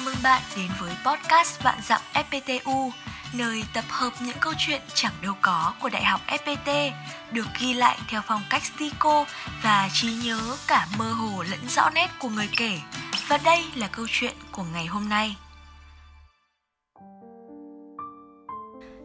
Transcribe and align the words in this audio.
Chào 0.00 0.06
mừng 0.06 0.22
bạn 0.22 0.42
đến 0.56 0.70
với 0.80 0.92
podcast 1.06 1.62
Vạn 1.62 1.78
Dặm 1.82 2.00
FPTU, 2.14 2.90
nơi 3.34 3.62
tập 3.74 3.84
hợp 3.88 4.10
những 4.26 4.36
câu 4.40 4.52
chuyện 4.58 4.80
chẳng 4.94 5.12
đâu 5.22 5.34
có 5.42 5.74
của 5.82 5.88
Đại 5.88 6.04
học 6.04 6.20
FPT, 6.26 6.90
được 7.32 7.46
ghi 7.60 7.74
lại 7.74 7.98
theo 8.08 8.20
phong 8.26 8.40
cách 8.50 8.62
stico 8.64 9.24
và 9.62 9.88
trí 9.92 10.08
nhớ 10.24 10.56
cả 10.68 10.86
mơ 10.98 11.12
hồ 11.12 11.42
lẫn 11.50 11.60
rõ 11.68 11.90
nét 11.94 12.08
của 12.18 12.28
người 12.28 12.48
kể. 12.56 12.78
Và 13.28 13.38
đây 13.44 13.64
là 13.74 13.88
câu 13.92 14.06
chuyện 14.08 14.34
của 14.52 14.64
ngày 14.72 14.86
hôm 14.86 15.08
nay. 15.08 15.36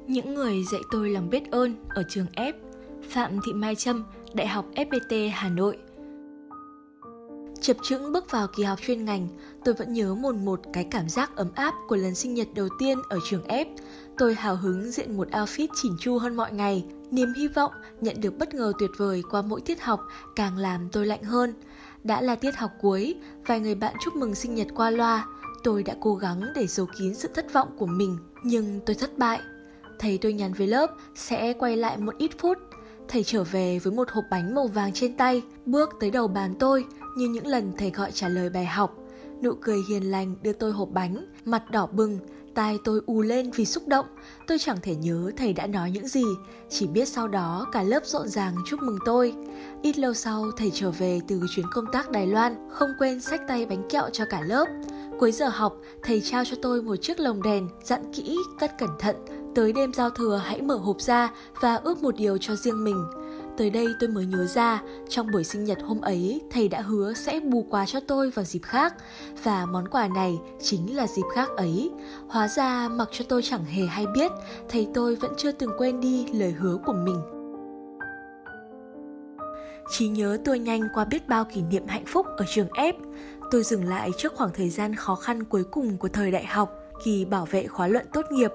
Những 0.07 0.35
người 0.35 0.63
dạy 0.71 0.81
tôi 0.91 1.09
lòng 1.09 1.29
biết 1.29 1.51
ơn 1.51 1.85
ở 1.89 2.03
trường 2.09 2.27
F, 2.35 2.53
Phạm 3.11 3.39
Thị 3.45 3.53
Mai 3.53 3.75
Trâm, 3.75 4.05
Đại 4.33 4.47
học 4.47 4.65
FPT 4.75 5.31
Hà 5.33 5.49
Nội– 5.49 5.77
Chập 7.65 7.77
chững 7.83 8.11
bước 8.11 8.31
vào 8.31 8.47
kỳ 8.47 8.63
học 8.63 8.79
chuyên 8.81 9.05
ngành, 9.05 9.27
tôi 9.63 9.73
vẫn 9.73 9.93
nhớ 9.93 10.15
mồn 10.15 10.45
một 10.45 10.59
cái 10.73 10.83
cảm 10.83 11.09
giác 11.09 11.35
ấm 11.35 11.47
áp 11.55 11.73
của 11.87 11.95
lần 11.95 12.15
sinh 12.15 12.33
nhật 12.33 12.47
đầu 12.55 12.67
tiên 12.79 12.97
ở 13.09 13.19
trường 13.29 13.43
F. 13.47 13.65
Tôi 14.17 14.35
hào 14.35 14.55
hứng 14.55 14.91
diện 14.91 15.17
một 15.17 15.27
outfit 15.31 15.67
chỉnh 15.81 15.97
chu 15.99 16.17
hơn 16.17 16.35
mọi 16.35 16.51
ngày, 16.51 16.85
niềm 17.11 17.33
hy 17.37 17.47
vọng 17.47 17.71
nhận 18.01 18.21
được 18.21 18.37
bất 18.37 18.53
ngờ 18.53 18.73
tuyệt 18.79 18.91
vời 18.97 19.23
qua 19.31 19.41
mỗi 19.41 19.61
tiết 19.61 19.81
học 19.81 19.99
càng 20.35 20.57
làm 20.57 20.89
tôi 20.91 21.05
lạnh 21.05 21.23
hơn. 21.23 21.53
Đã 22.03 22.21
là 22.21 22.35
tiết 22.35 22.55
học 22.55 22.71
cuối, 22.81 23.15
vài 23.45 23.59
người 23.59 23.75
bạn 23.75 23.93
chúc 24.03 24.15
mừng 24.15 24.35
sinh 24.35 24.55
nhật 24.55 24.67
qua 24.75 24.89
loa, 24.89 25.25
tôi 25.63 25.83
đã 25.83 25.95
cố 25.99 26.15
gắng 26.15 26.41
để 26.55 26.67
giấu 26.67 26.85
kín 26.99 27.15
sự 27.15 27.29
thất 27.33 27.53
vọng 27.53 27.67
của 27.77 27.87
mình, 27.87 28.17
nhưng 28.43 28.79
tôi 28.85 28.95
thất 28.95 29.17
bại. 29.17 29.39
Thầy 29.99 30.17
tôi 30.17 30.33
nhắn 30.33 30.53
với 30.53 30.67
lớp 30.67 30.91
sẽ 31.15 31.53
quay 31.53 31.77
lại 31.77 31.97
một 31.97 32.13
ít 32.17 32.31
phút, 32.39 32.57
Thầy 33.07 33.23
trở 33.23 33.43
về 33.43 33.79
với 33.79 33.93
một 33.93 34.09
hộp 34.11 34.25
bánh 34.31 34.55
màu 34.55 34.67
vàng 34.67 34.93
trên 34.93 35.17
tay, 35.17 35.41
bước 35.65 35.89
tới 35.99 36.11
đầu 36.11 36.27
bàn 36.27 36.55
tôi 36.59 36.85
như 37.15 37.27
những 37.27 37.47
lần 37.47 37.71
thầy 37.77 37.91
gọi 37.91 38.11
trả 38.11 38.29
lời 38.29 38.49
bài 38.49 38.65
học. 38.65 38.97
Nụ 39.43 39.53
cười 39.61 39.77
hiền 39.89 40.11
lành 40.11 40.35
đưa 40.41 40.53
tôi 40.53 40.71
hộp 40.71 40.89
bánh, 40.91 41.25
mặt 41.45 41.71
đỏ 41.71 41.87
bừng, 41.91 42.19
tai 42.55 42.77
tôi 42.83 43.01
ù 43.05 43.21
lên 43.21 43.51
vì 43.51 43.65
xúc 43.65 43.87
động. 43.87 44.05
Tôi 44.47 44.59
chẳng 44.59 44.77
thể 44.81 44.95
nhớ 44.95 45.31
thầy 45.37 45.53
đã 45.53 45.67
nói 45.67 45.91
những 45.91 46.07
gì, 46.07 46.25
chỉ 46.69 46.87
biết 46.87 47.07
sau 47.07 47.27
đó 47.27 47.65
cả 47.71 47.83
lớp 47.83 48.05
rộn 48.05 48.27
ràng 48.27 48.55
chúc 48.65 48.79
mừng 48.83 48.97
tôi. 49.05 49.33
Ít 49.81 49.97
lâu 49.97 50.13
sau, 50.13 50.51
thầy 50.57 50.71
trở 50.73 50.91
về 50.91 51.19
từ 51.27 51.41
chuyến 51.49 51.65
công 51.71 51.85
tác 51.91 52.11
Đài 52.11 52.27
Loan, 52.27 52.69
không 52.71 52.89
quên 52.99 53.21
xách 53.21 53.41
tay 53.47 53.65
bánh 53.65 53.83
kẹo 53.89 54.09
cho 54.13 54.25
cả 54.29 54.41
lớp. 54.41 54.65
Cuối 55.19 55.31
giờ 55.31 55.47
học, 55.47 55.77
thầy 56.03 56.21
trao 56.21 56.45
cho 56.45 56.57
tôi 56.61 56.81
một 56.81 56.95
chiếc 56.95 57.19
lồng 57.19 57.43
đèn, 57.43 57.69
dặn 57.83 58.13
kỹ, 58.13 58.37
cất 58.59 58.77
cẩn 58.77 58.89
thận, 58.99 59.15
Tới 59.55 59.73
đêm 59.73 59.93
giao 59.93 60.09
thừa 60.09 60.41
hãy 60.45 60.61
mở 60.61 60.75
hộp 60.75 61.01
ra 61.01 61.31
và 61.61 61.75
ước 61.75 62.03
một 62.03 62.15
điều 62.15 62.37
cho 62.37 62.55
riêng 62.55 62.83
mình. 62.83 63.05
Tới 63.57 63.69
đây 63.69 63.87
tôi 63.99 64.09
mới 64.09 64.25
nhớ 64.25 64.45
ra, 64.45 64.81
trong 65.09 65.31
buổi 65.31 65.43
sinh 65.43 65.63
nhật 65.63 65.77
hôm 65.83 66.01
ấy, 66.01 66.41
thầy 66.51 66.67
đã 66.67 66.81
hứa 66.81 67.13
sẽ 67.13 67.39
bù 67.39 67.65
quà 67.69 67.85
cho 67.85 67.99
tôi 68.07 68.29
vào 68.29 68.45
dịp 68.45 68.63
khác. 68.63 68.95
Và 69.43 69.65
món 69.65 69.87
quà 69.87 70.07
này 70.07 70.37
chính 70.61 70.95
là 70.95 71.07
dịp 71.07 71.25
khác 71.35 71.49
ấy. 71.57 71.91
Hóa 72.27 72.47
ra 72.47 72.87
mặc 72.87 73.09
cho 73.11 73.25
tôi 73.29 73.41
chẳng 73.43 73.65
hề 73.65 73.85
hay 73.85 74.05
biết, 74.15 74.31
thầy 74.69 74.87
tôi 74.93 75.15
vẫn 75.15 75.31
chưa 75.37 75.51
từng 75.51 75.71
quên 75.77 75.99
đi 75.99 76.27
lời 76.33 76.51
hứa 76.51 76.77
của 76.85 76.93
mình. 76.93 77.21
Chỉ 79.89 80.07
nhớ 80.07 80.37
tôi 80.45 80.59
nhanh 80.59 80.87
qua 80.93 81.05
biết 81.05 81.27
bao 81.27 81.45
kỷ 81.45 81.61
niệm 81.61 81.87
hạnh 81.87 82.05
phúc 82.05 82.25
ở 82.37 82.45
trường 82.47 82.67
F 82.67 82.93
Tôi 83.51 83.63
dừng 83.63 83.83
lại 83.83 84.11
trước 84.17 84.33
khoảng 84.35 84.51
thời 84.53 84.69
gian 84.69 84.95
khó 84.95 85.15
khăn 85.15 85.43
cuối 85.43 85.63
cùng 85.63 85.97
của 85.97 86.07
thời 86.07 86.31
đại 86.31 86.45
học, 86.45 86.69
kỳ 87.03 87.25
bảo 87.25 87.45
vệ 87.51 87.67
khóa 87.67 87.87
luận 87.87 88.05
tốt 88.13 88.25
nghiệp 88.31 88.51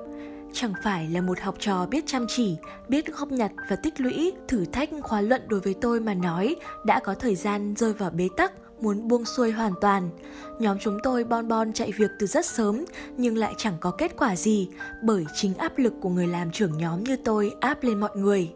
chẳng 0.52 0.72
phải 0.82 1.08
là 1.08 1.20
một 1.20 1.40
học 1.40 1.54
trò 1.58 1.86
biết 1.86 2.04
chăm 2.06 2.26
chỉ, 2.28 2.56
biết 2.88 3.06
góp 3.06 3.32
nhặt 3.32 3.52
và 3.70 3.76
tích 3.76 4.00
lũy, 4.00 4.32
thử 4.48 4.64
thách 4.64 4.90
khóa 5.02 5.20
luận 5.20 5.42
đối 5.48 5.60
với 5.60 5.74
tôi 5.80 6.00
mà 6.00 6.14
nói 6.14 6.56
đã 6.84 7.00
có 7.04 7.14
thời 7.14 7.34
gian 7.34 7.74
rơi 7.76 7.92
vào 7.92 8.10
bế 8.10 8.28
tắc, 8.36 8.52
muốn 8.80 9.08
buông 9.08 9.24
xuôi 9.24 9.50
hoàn 9.50 9.72
toàn. 9.80 10.10
Nhóm 10.58 10.78
chúng 10.78 10.98
tôi 11.02 11.24
bon 11.24 11.48
bon 11.48 11.72
chạy 11.72 11.92
việc 11.96 12.10
từ 12.18 12.26
rất 12.26 12.46
sớm 12.46 12.84
nhưng 13.16 13.36
lại 13.36 13.54
chẳng 13.56 13.74
có 13.80 13.90
kết 13.90 14.16
quả 14.16 14.36
gì 14.36 14.68
bởi 15.02 15.26
chính 15.34 15.54
áp 15.54 15.78
lực 15.78 15.92
của 16.00 16.08
người 16.08 16.26
làm 16.26 16.50
trưởng 16.50 16.78
nhóm 16.78 17.04
như 17.04 17.16
tôi 17.24 17.52
áp 17.60 17.84
lên 17.84 18.00
mọi 18.00 18.10
người. 18.14 18.52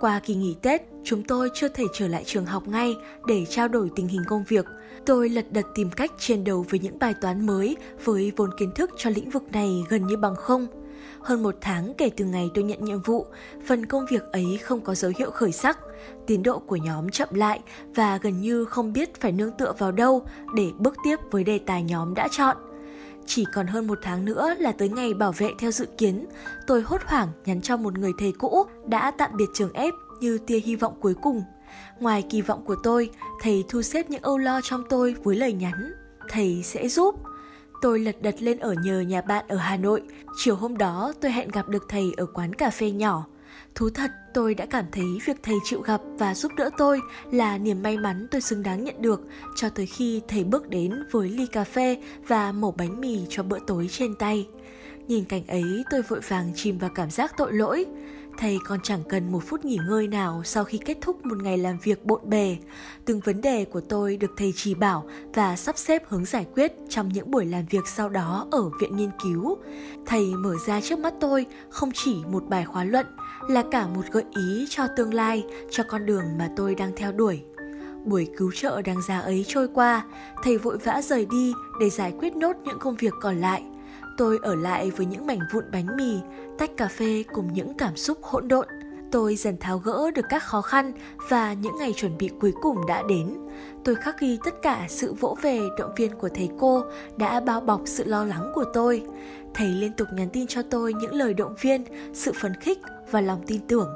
Qua 0.00 0.20
kỳ 0.20 0.34
nghỉ 0.34 0.56
Tết, 0.62 0.82
chúng 1.04 1.22
tôi 1.22 1.50
chưa 1.54 1.68
thể 1.68 1.84
trở 1.92 2.08
lại 2.08 2.22
trường 2.26 2.46
học 2.46 2.68
ngay 2.68 2.94
để 3.26 3.46
trao 3.48 3.68
đổi 3.68 3.90
tình 3.96 4.08
hình 4.08 4.22
công 4.28 4.44
việc. 4.48 4.66
Tôi 5.06 5.28
lật 5.28 5.52
đật 5.52 5.66
tìm 5.74 5.90
cách 5.90 6.12
chiến 6.18 6.44
đấu 6.44 6.66
với 6.70 6.80
những 6.80 6.98
bài 6.98 7.14
toán 7.20 7.46
mới 7.46 7.76
với 8.04 8.32
vốn 8.36 8.50
kiến 8.58 8.72
thức 8.74 8.90
cho 8.96 9.10
lĩnh 9.10 9.30
vực 9.30 9.42
này 9.52 9.84
gần 9.88 10.06
như 10.06 10.16
bằng 10.16 10.36
không. 10.36 10.66
Hơn 11.20 11.42
một 11.42 11.54
tháng 11.60 11.94
kể 11.98 12.10
từ 12.16 12.24
ngày 12.24 12.50
tôi 12.54 12.64
nhận 12.64 12.84
nhiệm 12.84 13.02
vụ, 13.02 13.26
phần 13.66 13.86
công 13.86 14.06
việc 14.10 14.22
ấy 14.32 14.58
không 14.62 14.80
có 14.80 14.94
dấu 14.94 15.12
hiệu 15.18 15.30
khởi 15.30 15.52
sắc. 15.52 15.78
Tiến 16.26 16.42
độ 16.42 16.58
của 16.58 16.76
nhóm 16.76 17.10
chậm 17.10 17.28
lại 17.32 17.60
và 17.94 18.18
gần 18.18 18.40
như 18.40 18.64
không 18.64 18.92
biết 18.92 19.20
phải 19.20 19.32
nương 19.32 19.52
tựa 19.52 19.72
vào 19.78 19.92
đâu 19.92 20.26
để 20.54 20.70
bước 20.78 20.94
tiếp 21.04 21.16
với 21.30 21.44
đề 21.44 21.58
tài 21.66 21.82
nhóm 21.82 22.14
đã 22.14 22.28
chọn. 22.30 22.56
Chỉ 23.26 23.44
còn 23.54 23.66
hơn 23.66 23.86
một 23.86 23.98
tháng 24.02 24.24
nữa 24.24 24.54
là 24.58 24.72
tới 24.72 24.88
ngày 24.88 25.14
bảo 25.14 25.32
vệ 25.32 25.50
theo 25.58 25.70
dự 25.70 25.86
kiến, 25.98 26.26
tôi 26.66 26.82
hốt 26.82 27.00
hoảng 27.04 27.28
nhắn 27.44 27.60
cho 27.60 27.76
một 27.76 27.98
người 27.98 28.12
thầy 28.18 28.32
cũ 28.38 28.64
đã 28.86 29.10
tạm 29.10 29.30
biệt 29.36 29.48
trường 29.54 29.72
ép 29.72 29.94
như 30.20 30.38
tia 30.38 30.60
hy 30.60 30.76
vọng 30.76 30.94
cuối 31.00 31.14
cùng. 31.22 31.42
Ngoài 32.00 32.24
kỳ 32.30 32.40
vọng 32.42 32.64
của 32.64 32.76
tôi, 32.82 33.10
thầy 33.42 33.64
thu 33.68 33.82
xếp 33.82 34.10
những 34.10 34.22
âu 34.22 34.38
lo 34.38 34.60
trong 34.60 34.84
tôi 34.88 35.14
với 35.24 35.36
lời 35.36 35.52
nhắn, 35.52 35.92
thầy 36.28 36.62
sẽ 36.62 36.88
giúp. 36.88 37.14
Tôi 37.80 37.98
lật 37.98 38.22
đật 38.22 38.42
lên 38.42 38.58
ở 38.58 38.74
nhờ 38.82 39.00
nhà 39.00 39.20
bạn 39.20 39.44
ở 39.48 39.56
Hà 39.56 39.76
Nội. 39.76 40.02
Chiều 40.36 40.56
hôm 40.56 40.78
đó 40.78 41.12
tôi 41.20 41.32
hẹn 41.32 41.48
gặp 41.48 41.68
được 41.68 41.86
thầy 41.88 42.12
ở 42.16 42.26
quán 42.26 42.54
cà 42.54 42.70
phê 42.70 42.90
nhỏ. 42.90 43.26
Thú 43.74 43.90
thật, 43.90 44.10
tôi 44.34 44.54
đã 44.54 44.66
cảm 44.66 44.84
thấy 44.92 45.04
việc 45.26 45.36
thầy 45.42 45.56
chịu 45.64 45.80
gặp 45.80 46.00
và 46.18 46.34
giúp 46.34 46.52
đỡ 46.56 46.70
tôi 46.78 47.00
là 47.30 47.58
niềm 47.58 47.82
may 47.82 47.98
mắn 47.98 48.26
tôi 48.30 48.40
xứng 48.40 48.62
đáng 48.62 48.84
nhận 48.84 49.02
được 49.02 49.20
cho 49.56 49.68
tới 49.68 49.86
khi 49.86 50.20
thầy 50.28 50.44
bước 50.44 50.68
đến 50.68 50.92
với 51.10 51.28
ly 51.28 51.46
cà 51.46 51.64
phê 51.64 51.98
và 52.26 52.52
mẩu 52.52 52.72
bánh 52.72 53.00
mì 53.00 53.18
cho 53.28 53.42
bữa 53.42 53.58
tối 53.66 53.88
trên 53.90 54.14
tay. 54.14 54.48
Nhìn 55.08 55.24
cảnh 55.24 55.46
ấy 55.46 55.84
tôi 55.90 56.02
vội 56.02 56.20
vàng 56.28 56.52
chìm 56.54 56.78
vào 56.78 56.90
cảm 56.94 57.10
giác 57.10 57.32
tội 57.36 57.52
lỗi. 57.52 57.86
Thầy 58.40 58.58
còn 58.64 58.80
chẳng 58.82 59.02
cần 59.08 59.32
một 59.32 59.42
phút 59.46 59.64
nghỉ 59.64 59.78
ngơi 59.88 60.08
nào 60.08 60.42
sau 60.44 60.64
khi 60.64 60.78
kết 60.78 60.98
thúc 61.00 61.26
một 61.26 61.42
ngày 61.42 61.58
làm 61.58 61.78
việc 61.78 62.06
bộn 62.06 62.20
bề. 62.24 62.56
Từng 63.04 63.20
vấn 63.20 63.40
đề 63.40 63.64
của 63.64 63.80
tôi 63.80 64.16
được 64.16 64.30
thầy 64.36 64.52
chỉ 64.56 64.74
bảo 64.74 65.08
và 65.34 65.56
sắp 65.56 65.78
xếp 65.78 66.02
hướng 66.08 66.24
giải 66.24 66.46
quyết 66.54 66.72
trong 66.88 67.08
những 67.08 67.30
buổi 67.30 67.46
làm 67.46 67.66
việc 67.70 67.88
sau 67.88 68.08
đó 68.08 68.46
ở 68.50 68.70
viện 68.80 68.96
nghiên 68.96 69.10
cứu. 69.22 69.56
Thầy 70.06 70.26
mở 70.26 70.54
ra 70.66 70.80
trước 70.80 70.98
mắt 70.98 71.14
tôi 71.20 71.46
không 71.70 71.90
chỉ 71.94 72.16
một 72.30 72.44
bài 72.48 72.64
khóa 72.64 72.84
luận 72.84 73.06
là 73.48 73.64
cả 73.70 73.86
một 73.86 74.04
gợi 74.12 74.24
ý 74.36 74.66
cho 74.70 74.86
tương 74.96 75.14
lai, 75.14 75.44
cho 75.70 75.84
con 75.88 76.06
đường 76.06 76.24
mà 76.38 76.50
tôi 76.56 76.74
đang 76.74 76.92
theo 76.96 77.12
đuổi. 77.12 77.42
Buổi 78.04 78.28
cứu 78.36 78.52
trợ 78.54 78.82
đáng 78.82 79.02
giá 79.02 79.18
ấy 79.18 79.44
trôi 79.48 79.68
qua, 79.74 80.04
thầy 80.42 80.58
vội 80.58 80.78
vã 80.78 81.02
rời 81.02 81.26
đi 81.30 81.52
để 81.80 81.90
giải 81.90 82.12
quyết 82.18 82.36
nốt 82.36 82.56
những 82.64 82.78
công 82.78 82.96
việc 82.96 83.14
còn 83.20 83.40
lại– 83.40 83.62
Tôi 84.20 84.38
ở 84.42 84.54
lại 84.54 84.90
với 84.90 85.06
những 85.06 85.26
mảnh 85.26 85.40
vụn 85.52 85.64
bánh 85.72 85.86
mì, 85.96 86.18
tách 86.58 86.76
cà 86.76 86.88
phê 86.88 87.24
cùng 87.32 87.52
những 87.52 87.74
cảm 87.74 87.96
xúc 87.96 88.18
hỗn 88.22 88.48
độn. 88.48 88.66
Tôi 89.12 89.36
dần 89.36 89.56
tháo 89.60 89.78
gỡ 89.78 90.10
được 90.10 90.26
các 90.28 90.42
khó 90.42 90.62
khăn 90.62 90.92
và 91.28 91.52
những 91.52 91.76
ngày 91.78 91.92
chuẩn 91.96 92.18
bị 92.18 92.30
cuối 92.40 92.52
cùng 92.62 92.86
đã 92.86 93.02
đến. 93.08 93.36
Tôi 93.84 93.94
khắc 93.94 94.20
ghi 94.20 94.38
tất 94.44 94.54
cả 94.62 94.86
sự 94.88 95.12
vỗ 95.12 95.36
về 95.42 95.60
động 95.78 95.90
viên 95.96 96.14
của 96.14 96.28
thầy 96.28 96.48
cô 96.58 96.84
đã 97.16 97.40
bao 97.40 97.60
bọc 97.60 97.80
sự 97.84 98.04
lo 98.04 98.24
lắng 98.24 98.52
của 98.54 98.64
tôi. 98.72 99.02
Thầy 99.54 99.68
liên 99.68 99.92
tục 99.92 100.08
nhắn 100.12 100.28
tin 100.32 100.46
cho 100.46 100.62
tôi 100.62 100.94
những 100.94 101.14
lời 101.14 101.34
động 101.34 101.54
viên, 101.60 101.84
sự 102.12 102.32
phấn 102.40 102.54
khích 102.54 102.78
và 103.10 103.20
lòng 103.20 103.42
tin 103.46 103.60
tưởng. 103.68 103.88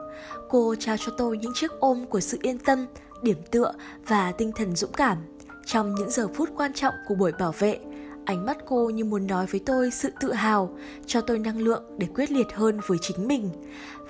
Cô 0.49 0.75
trao 0.79 0.97
cho 0.97 1.13
tôi 1.19 1.39
những 1.39 1.53
chiếc 1.55 1.71
ôm 1.81 2.07
của 2.07 2.21
sự 2.21 2.39
yên 2.43 2.59
tâm, 2.59 2.87
điểm 3.23 3.39
tựa 3.51 3.73
và 4.09 4.33
tinh 4.33 4.53
thần 4.53 4.77
dũng 4.77 4.93
cảm. 4.93 5.19
Trong 5.67 5.95
những 5.95 6.11
giờ 6.11 6.29
phút 6.35 6.49
quan 6.57 6.73
trọng 6.73 6.95
của 7.09 7.15
buổi 7.15 7.33
bảo 7.39 7.55
vệ, 7.59 7.79
Ánh 8.25 8.47
mắt 8.47 8.59
cô 8.67 8.91
như 8.91 9.05
muốn 9.05 9.27
nói 9.27 9.47
với 9.47 9.61
tôi 9.67 9.91
sự 9.91 10.11
tự 10.21 10.33
hào, 10.33 10.77
cho 11.07 11.21
tôi 11.21 11.39
năng 11.39 11.59
lượng 11.59 11.83
để 11.99 12.07
quyết 12.15 12.31
liệt 12.31 12.53
hơn 12.55 12.81
với 12.87 12.99
chính 13.01 13.29
mình. 13.29 13.51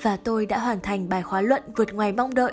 Và 0.03 0.17
tôi 0.17 0.47
đã 0.47 0.59
hoàn 0.59 0.81
thành 0.81 1.09
bài 1.09 1.23
khóa 1.23 1.41
luận 1.41 1.63
vượt 1.77 1.95
ngoài 1.95 2.13
mong 2.13 2.35
đợi. 2.35 2.53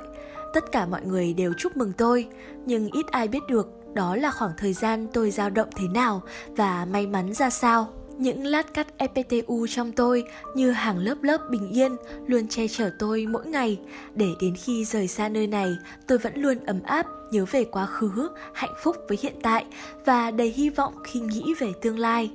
Tất 0.53 0.71
cả 0.71 0.85
mọi 0.85 1.01
người 1.05 1.33
đều 1.33 1.53
chúc 1.57 1.77
mừng 1.77 1.93
tôi, 1.93 2.27
nhưng 2.65 2.89
ít 2.91 3.05
ai 3.11 3.27
biết 3.27 3.43
được 3.49 3.67
đó 3.93 4.15
là 4.15 4.31
khoảng 4.31 4.51
thời 4.57 4.73
gian 4.73 5.07
tôi 5.13 5.31
dao 5.31 5.49
động 5.49 5.69
thế 5.75 5.87
nào 5.87 6.21
và 6.47 6.85
may 6.85 7.07
mắn 7.07 7.33
ra 7.33 7.49
sao. 7.49 7.87
Những 8.17 8.45
lát 8.45 8.73
cắt 8.73 8.87
EPTU 8.97 9.67
trong 9.67 9.91
tôi 9.91 10.23
như 10.55 10.71
hàng 10.71 10.97
lớp 10.97 11.23
lớp 11.23 11.37
bình 11.49 11.69
yên 11.69 11.95
luôn 12.27 12.47
che 12.47 12.67
chở 12.67 12.91
tôi 12.99 13.25
mỗi 13.29 13.45
ngày 13.45 13.79
để 14.15 14.27
đến 14.41 14.55
khi 14.55 14.85
rời 14.85 15.07
xa 15.07 15.29
nơi 15.29 15.47
này 15.47 15.69
tôi 16.07 16.17
vẫn 16.17 16.33
luôn 16.35 16.57
ấm 16.65 16.83
áp 16.83 17.05
nhớ 17.31 17.45
về 17.51 17.63
quá 17.63 17.85
khứ, 17.85 18.29
hạnh 18.53 18.73
phúc 18.83 18.95
với 19.07 19.17
hiện 19.21 19.35
tại 19.43 19.65
và 20.05 20.31
đầy 20.31 20.49
hy 20.49 20.69
vọng 20.69 20.93
khi 21.03 21.19
nghĩ 21.19 21.53
về 21.59 21.71
tương 21.81 21.99
lai. 21.99 22.31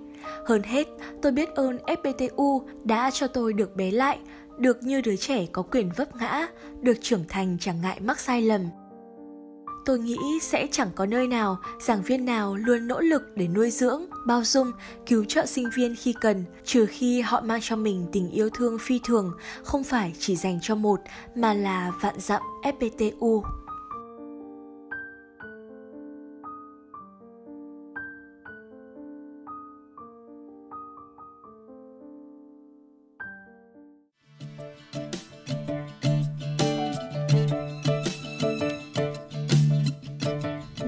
Hơn 0.47 0.63
hết, 0.63 0.87
tôi 1.23 1.33
biết 1.33 1.49
ơn 1.55 1.79
FPTU 1.87 2.61
đã 2.85 3.11
cho 3.11 3.27
tôi 3.27 3.53
được 3.53 3.77
bé 3.77 3.91
lại, 3.91 4.19
được 4.59 4.83
như 4.83 5.01
đứa 5.01 5.17
trẻ 5.17 5.47
có 5.53 5.63
quyền 5.63 5.91
vấp 5.97 6.17
ngã, 6.17 6.47
được 6.81 6.97
trưởng 7.01 7.25
thành 7.29 7.57
chẳng 7.61 7.81
ngại 7.83 8.01
mắc 8.01 8.21
sai 8.21 8.43
lầm 8.43 8.61
tôi 9.87 9.99
nghĩ 9.99 10.19
sẽ 10.43 10.67
chẳng 10.71 10.91
có 10.95 11.07
nơi 11.07 11.27
nào 11.27 11.59
giảng 11.81 12.03
viên 12.03 12.25
nào 12.25 12.55
luôn 12.55 12.89
nỗ 12.89 13.01
lực 13.01 13.23
để 13.37 13.49
nuôi 13.49 13.71
dưỡng, 13.71 14.03
bao 14.27 14.45
dung, 14.45 14.73
cứu 15.07 15.25
trợ 15.25 15.47
sinh 15.47 15.71
viên 15.77 15.97
khi 15.97 16.15
cần, 16.21 16.45
trừ 16.65 16.87
khi 16.87 17.21
họ 17.21 17.41
mang 17.41 17.61
cho 17.63 17.77
mình 17.77 18.07
tình 18.13 18.31
yêu 18.31 18.51
thương 18.51 18.79
phi 18.79 19.01
thường, 19.05 19.33
không 19.63 19.85
phải 19.85 20.13
chỉ 20.19 20.37
dành 20.37 20.59
cho 20.63 20.75
một 20.75 21.01
mà 21.35 21.55
là 21.55 21.93
vạn 22.01 22.15
dặm 22.21 22.43
fptu 22.63 23.43